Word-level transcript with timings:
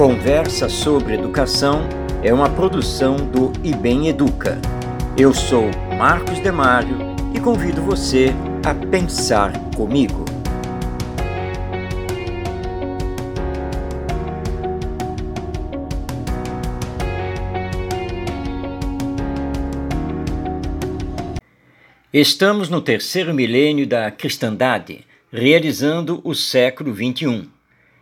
Conversa 0.00 0.66
sobre 0.70 1.12
Educação 1.12 1.86
é 2.22 2.32
uma 2.32 2.48
produção 2.48 3.16
do 3.16 3.52
IBEM 3.62 4.08
Educa. 4.08 4.58
Eu 5.14 5.34
sou 5.34 5.64
Marcos 5.98 6.38
Demário 6.38 6.96
e 7.34 7.38
convido 7.38 7.82
você 7.82 8.28
a 8.64 8.74
pensar 8.74 9.52
comigo. 9.76 10.24
Estamos 22.10 22.70
no 22.70 22.80
terceiro 22.80 23.34
milênio 23.34 23.86
da 23.86 24.10
cristandade, 24.10 25.06
realizando 25.30 26.22
o 26.24 26.34
século 26.34 26.90
XXI. 26.94 27.50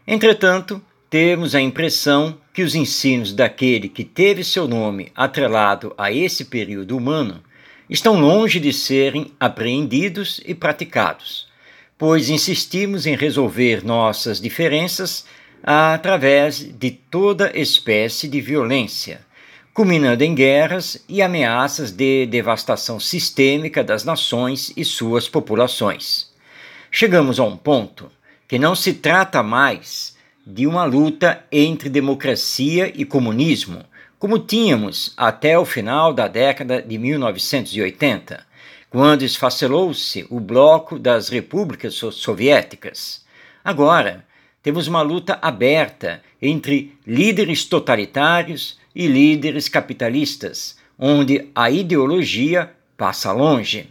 Entretanto, 0.06 0.80
temos 1.10 1.54
a 1.54 1.60
impressão 1.60 2.38
que 2.52 2.62
os 2.62 2.74
ensinos 2.74 3.32
daquele 3.32 3.88
que 3.88 4.04
teve 4.04 4.44
seu 4.44 4.68
nome 4.68 5.10
atrelado 5.14 5.94
a 5.96 6.12
esse 6.12 6.44
período 6.44 6.96
humano 6.96 7.42
estão 7.88 8.20
longe 8.20 8.60
de 8.60 8.72
serem 8.72 9.32
apreendidos 9.40 10.40
e 10.44 10.54
praticados, 10.54 11.48
pois 11.96 12.28
insistimos 12.28 13.06
em 13.06 13.16
resolver 13.16 13.84
nossas 13.84 14.40
diferenças 14.40 15.24
através 15.62 16.58
de 16.58 16.90
toda 16.90 17.50
espécie 17.58 18.28
de 18.28 18.40
violência 18.40 19.26
culminando 19.78 20.24
em 20.24 20.34
guerras 20.34 21.00
e 21.08 21.22
ameaças 21.22 21.92
de 21.92 22.26
devastação 22.26 22.98
sistêmica 22.98 23.84
das 23.84 24.02
nações 24.02 24.72
e 24.76 24.84
suas 24.84 25.28
populações. 25.28 26.32
Chegamos 26.90 27.38
a 27.38 27.44
um 27.44 27.56
ponto 27.56 28.10
que 28.48 28.58
não 28.58 28.74
se 28.74 28.94
trata 28.94 29.40
mais 29.40 30.16
de 30.50 30.66
uma 30.66 30.86
luta 30.86 31.44
entre 31.52 31.90
democracia 31.90 32.90
e 32.94 33.04
comunismo, 33.04 33.84
como 34.18 34.38
tínhamos 34.38 35.12
até 35.14 35.58
o 35.58 35.66
final 35.66 36.14
da 36.14 36.26
década 36.26 36.80
de 36.80 36.96
1980, 36.96 38.46
quando 38.88 39.24
esfacelou-se 39.24 40.26
o 40.30 40.40
bloco 40.40 40.98
das 40.98 41.28
repúblicas 41.28 41.96
soviéticas. 42.12 43.26
Agora, 43.62 44.24
temos 44.62 44.88
uma 44.88 45.02
luta 45.02 45.38
aberta 45.42 46.22
entre 46.40 46.96
líderes 47.06 47.66
totalitários 47.66 48.78
e 48.94 49.06
líderes 49.06 49.68
capitalistas, 49.68 50.78
onde 50.98 51.50
a 51.54 51.70
ideologia 51.70 52.72
passa 52.96 53.32
longe. 53.32 53.90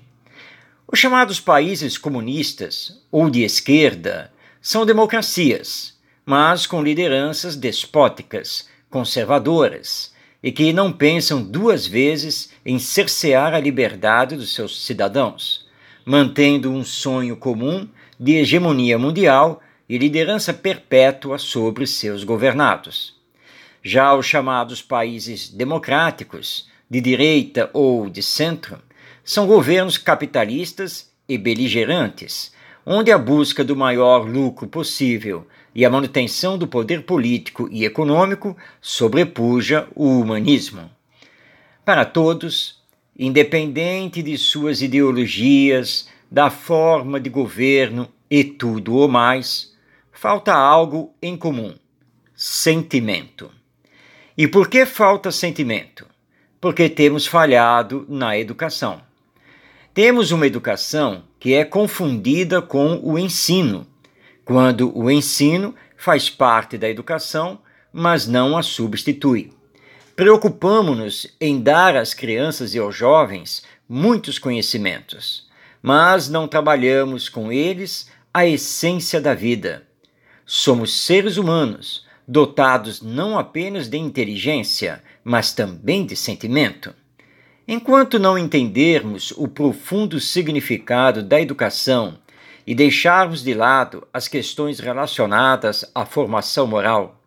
Os 0.92 0.98
chamados 0.98 1.40
países 1.40 2.00
comunistas 2.00 3.00
ou 3.12 3.30
de 3.30 3.44
esquerda 3.44 4.34
são 4.60 4.88
democracias, 4.88 5.97
mas 6.28 6.67
com 6.67 6.83
lideranças 6.83 7.56
despóticas, 7.56 8.67
conservadoras 8.89 10.14
e 10.44 10.52
que 10.52 10.73
não 10.73 10.92
pensam 10.92 11.42
duas 11.42 11.88
vezes 11.88 12.52
em 12.66 12.78
cercear 12.78 13.53
a 13.53 13.59
liberdade 13.61 14.36
dos 14.36 14.53
seus 14.53 14.86
cidadãos, 14.86 15.66
mantendo 16.05 16.70
um 16.70 16.83
sonho 16.83 17.38
comum 17.38 17.88
de 18.20 18.36
hegemonia 18.36 19.00
mundial 19.00 19.61
e 19.88 19.98
liderança 19.98 20.53
perpétua 20.53 21.38
sobre 21.38 21.88
seus 21.88 22.25
governados. 22.25 23.16
Já 23.81 24.14
os 24.14 24.25
chamados 24.25 24.81
países 24.81 25.48
democráticos, 25.48 26.67
de 26.89 27.00
direita 27.00 27.70
ou 27.72 28.09
de 28.09 28.22
centro, 28.22 28.80
são 29.23 29.48
governos 29.48 29.98
capitalistas 29.98 31.09
e 31.28 31.38
beligerantes, 31.38 32.52
onde 32.86 33.14
a 33.14 33.17
busca 33.17 33.64
do 33.64 33.77
maior 33.77 34.27
lucro 34.27 34.67
possível 34.67 35.48
e 35.77 35.86
a 35.86 35.92
manutenção 35.92 36.58
do 36.58 36.67
poder 36.67 37.04
político 37.04 37.70
e 37.71 37.86
econômico 37.86 38.58
sobrepuja 38.82 39.88
o 39.93 40.20
humanismo. 40.20 40.89
Para 41.86 42.04
todos, 42.04 42.82
independente 43.15 44.23
de 44.23 44.36
suas 44.39 44.82
ideologias, 44.82 46.10
da 46.32 46.49
forma 46.49 47.20
de 47.20 47.30
governo 47.30 48.10
e 48.27 48.43
tudo 48.43 48.98
o 48.98 49.08
mais, 49.08 49.77
falta 50.11 50.52
algo 50.52 51.14
em 51.21 51.37
comum: 51.37 51.76
sentimento. 52.36 53.52
E 54.36 54.48
por 54.48 54.70
que 54.70 54.83
falta 54.83 55.32
sentimento? 55.32 56.08
Porque 56.60 56.89
temos 56.89 57.27
falhado 57.27 58.04
na 58.10 58.36
educação. 58.36 58.99
Temos 59.93 60.32
uma 60.32 60.48
educação 60.48 61.23
que 61.39 61.54
é 61.54 61.64
confundida 61.64 62.64
com 62.64 62.99
o 63.04 63.20
ensino, 63.20 63.86
quando 64.48 64.98
o 64.98 65.12
ensino 65.12 65.76
faz 65.98 66.30
parte 66.30 66.78
da 66.78 66.90
educação, 66.90 67.60
mas 67.92 68.26
não 68.26 68.58
a 68.58 68.64
substitui. 68.64 69.52
Preocupamos-nos 70.16 71.36
em 71.40 71.60
dar 71.60 71.98
às 71.98 72.14
crianças 72.14 72.74
e 72.74 72.80
aos 72.80 72.96
jovens 72.96 73.62
muitos 73.90 74.40
conhecimentos, 74.40 75.50
mas 75.82 76.30
não 76.30 76.48
trabalhamos 76.48 77.28
com 77.28 77.52
eles 77.52 78.10
a 78.34 78.46
essência 78.46 79.20
da 79.20 79.34
vida. 79.34 79.84
Somos 80.46 80.94
seres 80.94 81.36
humanos 81.36 82.06
dotados 82.26 83.02
não 83.02 83.38
apenas 83.38 83.90
de 83.90 83.98
inteligência, 83.98 85.04
mas 85.26 85.52
também 85.52 86.06
de 86.06 86.16
sentimento. 86.16 86.96
Enquanto 87.68 88.18
não 88.18 88.38
entendermos 88.38 89.32
o 89.32 89.46
profundo 89.46 90.22
significado 90.22 91.22
da 91.22 91.42
educação 91.42 92.18
e 92.67 92.76
deixarmos 92.76 93.42
de 93.42 93.54
lado 93.54 94.05
as 94.14 94.28
questões 94.28 94.80
relacionadas 94.80 95.89
à 95.95 96.05
formação 96.05 96.67
moral, 96.67 97.20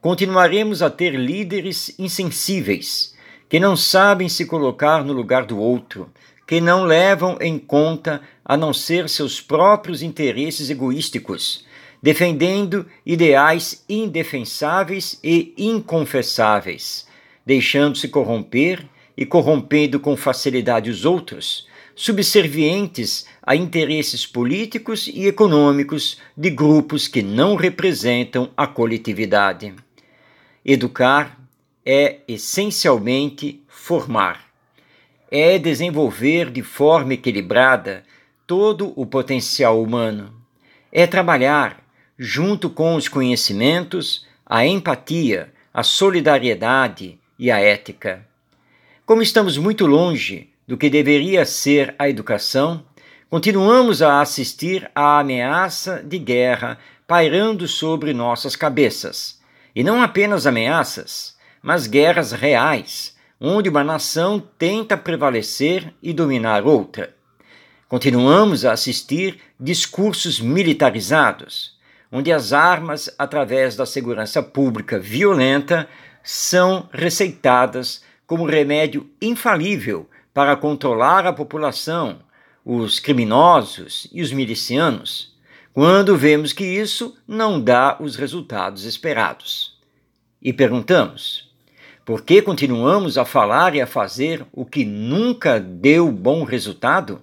continuaremos 0.00 0.82
a 0.82 0.90
ter 0.90 1.14
líderes 1.14 1.98
insensíveis, 1.98 3.14
que 3.48 3.58
não 3.58 3.74
sabem 3.74 4.28
se 4.28 4.44
colocar 4.44 5.02
no 5.02 5.12
lugar 5.12 5.46
do 5.46 5.58
outro, 5.58 6.12
que 6.46 6.60
não 6.60 6.84
levam 6.84 7.38
em 7.40 7.58
conta 7.58 8.20
a 8.44 8.56
não 8.56 8.74
ser 8.74 9.08
seus 9.08 9.40
próprios 9.40 10.02
interesses 10.02 10.68
egoísticos 10.68 11.64
defendendo 12.02 12.84
ideais 13.06 13.84
indefensáveis 13.88 15.20
e 15.22 15.54
inconfessáveis, 15.56 17.06
deixando-se 17.46 18.08
corromper 18.08 18.84
e 19.16 19.24
corrompendo 19.24 20.00
com 20.00 20.16
facilidade 20.16 20.90
os 20.90 21.04
outros, 21.04 21.68
subservientes 21.94 23.26
a 23.42 23.54
interesses 23.54 24.26
políticos 24.26 25.06
e 25.06 25.26
econômicos 25.26 26.18
de 26.36 26.50
grupos 26.50 27.08
que 27.08 27.22
não 27.22 27.54
representam 27.54 28.50
a 28.56 28.66
coletividade. 28.66 29.74
Educar 30.64 31.38
é 31.84 32.20
essencialmente 32.28 33.62
formar. 33.68 34.44
É 35.30 35.58
desenvolver 35.58 36.50
de 36.50 36.62
forma 36.62 37.14
equilibrada 37.14 38.04
todo 38.46 38.92
o 38.96 39.06
potencial 39.06 39.82
humano. 39.82 40.32
É 40.92 41.06
trabalhar 41.06 41.82
junto 42.18 42.70
com 42.70 42.94
os 42.94 43.08
conhecimentos, 43.08 44.26
a 44.46 44.66
empatia, 44.66 45.52
a 45.72 45.82
solidariedade 45.82 47.18
e 47.38 47.50
a 47.50 47.58
ética. 47.58 48.26
Como 49.04 49.22
estamos 49.22 49.56
muito 49.56 49.86
longe 49.86 50.51
do 50.72 50.78
que 50.78 50.88
deveria 50.88 51.44
ser 51.44 51.94
a 51.98 52.08
educação, 52.08 52.82
continuamos 53.28 54.00
a 54.00 54.22
assistir 54.22 54.90
à 54.94 55.18
ameaça 55.18 56.02
de 56.02 56.18
guerra 56.18 56.78
pairando 57.06 57.68
sobre 57.68 58.14
nossas 58.14 58.56
cabeças. 58.56 59.38
E 59.76 59.84
não 59.84 60.02
apenas 60.02 60.46
ameaças, 60.46 61.36
mas 61.62 61.86
guerras 61.86 62.32
reais, 62.32 63.14
onde 63.38 63.68
uma 63.68 63.84
nação 63.84 64.42
tenta 64.56 64.96
prevalecer 64.96 65.92
e 66.02 66.10
dominar 66.10 66.64
outra. 66.64 67.14
Continuamos 67.86 68.64
a 68.64 68.72
assistir 68.72 69.42
discursos 69.60 70.40
militarizados, 70.40 71.76
onde 72.10 72.32
as 72.32 72.54
armas, 72.54 73.14
através 73.18 73.76
da 73.76 73.84
segurança 73.84 74.42
pública 74.42 74.98
violenta, 74.98 75.86
são 76.22 76.88
receitadas 76.94 78.02
como 78.26 78.46
remédio 78.46 79.10
infalível 79.20 80.08
para 80.34 80.56
controlar 80.56 81.26
a 81.26 81.32
população, 81.32 82.20
os 82.64 82.98
criminosos 82.98 84.06
e 84.12 84.22
os 84.22 84.32
milicianos, 84.32 85.34
quando 85.72 86.16
vemos 86.16 86.52
que 86.52 86.64
isso 86.64 87.16
não 87.26 87.60
dá 87.60 87.96
os 88.00 88.16
resultados 88.16 88.84
esperados. 88.84 89.78
E 90.40 90.52
perguntamos: 90.52 91.50
por 92.04 92.22
que 92.22 92.42
continuamos 92.42 93.16
a 93.16 93.24
falar 93.24 93.74
e 93.74 93.80
a 93.80 93.86
fazer 93.86 94.44
o 94.52 94.64
que 94.64 94.84
nunca 94.84 95.60
deu 95.60 96.10
bom 96.10 96.42
resultado? 96.44 97.20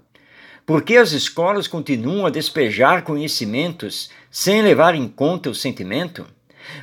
Por 0.66 0.84
que 0.84 0.96
as 0.96 1.12
escolas 1.12 1.68
continuam 1.68 2.26
a 2.26 2.30
despejar 2.30 3.04
conhecimentos 3.04 4.10
sem 4.32 4.62
levar 4.62 4.96
em 4.96 5.08
conta 5.08 5.50
o 5.50 5.56
sentimento? 5.56 6.26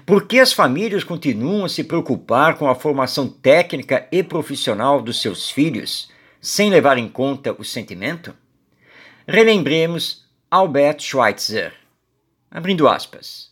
Por 0.04 0.26
que 0.26 0.40
as 0.40 0.52
famílias 0.52 1.04
continuam 1.04 1.64
a 1.64 1.68
se 1.68 1.84
preocupar 1.84 2.58
com 2.58 2.68
a 2.68 2.74
formação 2.74 3.28
técnica 3.28 4.06
e 4.10 4.22
profissional 4.22 5.00
dos 5.00 5.22
seus 5.22 5.50
filhos 5.50 6.10
sem 6.46 6.70
levar 6.70 6.96
em 6.96 7.08
conta 7.08 7.56
o 7.58 7.64
sentimento? 7.64 8.32
Relembremos 9.26 10.24
Albert 10.48 11.00
Schweitzer. 11.00 11.72
Abrindo 12.48 12.86
aspas. 12.86 13.50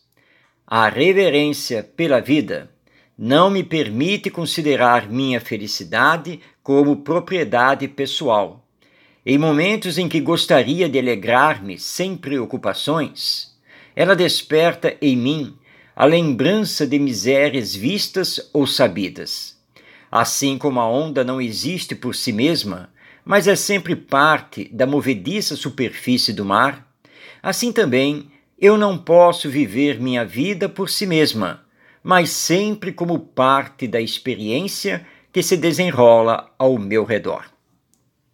A 0.65 0.87
reverência 0.87 1.83
pela 1.83 2.21
vida 2.21 2.71
não 3.17 3.49
me 3.49 3.65
permite 3.65 4.29
considerar 4.29 5.09
minha 5.09 5.41
felicidade 5.41 6.39
como 6.63 6.95
propriedade 7.03 7.85
pessoal. 7.85 8.65
Em 9.25 9.37
momentos 9.37 9.97
em 9.97 10.07
que 10.07 10.21
gostaria 10.21 10.87
de 10.87 10.97
alegrar-me 10.97 11.77
sem 11.77 12.15
preocupações, 12.15 13.53
ela 13.93 14.15
desperta 14.15 14.95
em 15.01 15.17
mim 15.17 15.57
a 15.93 16.05
lembrança 16.05 16.87
de 16.87 16.97
misérias 16.97 17.75
vistas 17.75 18.49
ou 18.53 18.65
sabidas. 18.65 19.54
Assim 20.17 20.57
como 20.57 20.79
a 20.79 20.89
onda 20.89 21.25
não 21.25 21.41
existe 21.41 21.93
por 21.93 22.15
si 22.15 22.31
mesma, 22.31 22.89
mas 23.25 23.49
é 23.49 23.55
sempre 23.57 23.97
parte 23.97 24.63
da 24.73 24.87
movediça 24.87 25.57
superfície 25.57 26.31
do 26.31 26.45
mar, 26.45 26.89
assim 27.43 27.69
também 27.73 28.31
eu 28.57 28.77
não 28.77 28.97
posso 28.97 29.49
viver 29.49 29.99
minha 29.99 30.23
vida 30.23 30.69
por 30.69 30.89
si 30.89 31.05
mesma, 31.05 31.65
mas 32.01 32.29
sempre 32.29 32.93
como 32.93 33.19
parte 33.19 33.89
da 33.89 33.99
experiência 33.99 35.05
que 35.33 35.43
se 35.43 35.57
desenrola 35.57 36.49
ao 36.57 36.77
meu 36.77 37.03
redor. 37.03 37.43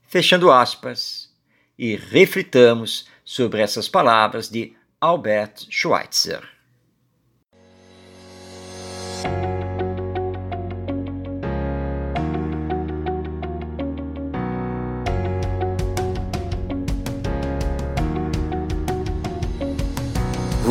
Fechando 0.05 0.51
aspas, 0.51 1.31
e 1.79 1.95
reflitamos 1.95 3.07
sobre 3.25 3.59
essas 3.59 3.89
palavras 3.89 4.47
de 4.47 4.75
Albert 5.01 5.65
Schweitzer. 5.67 6.47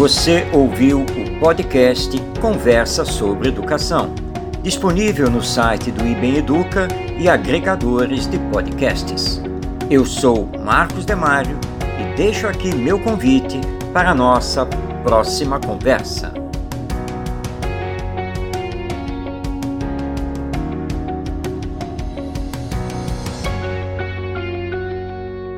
Você 0.00 0.48
ouviu 0.50 1.02
o 1.02 1.38
podcast 1.40 2.18
Conversa 2.40 3.04
sobre 3.04 3.50
Educação, 3.50 4.14
disponível 4.62 5.30
no 5.30 5.42
site 5.42 5.90
do 5.90 6.06
IBEM 6.06 6.38
Educa 6.38 6.88
e 7.18 7.28
agregadores 7.28 8.26
de 8.26 8.38
podcasts. 8.50 9.42
Eu 9.90 10.06
sou 10.06 10.48
Marcos 10.64 11.04
Demário 11.04 11.58
e 12.00 12.16
deixo 12.16 12.46
aqui 12.46 12.74
meu 12.74 12.98
convite 12.98 13.60
para 13.92 14.12
a 14.12 14.14
nossa 14.14 14.64
próxima 15.04 15.60
conversa. 15.60 16.32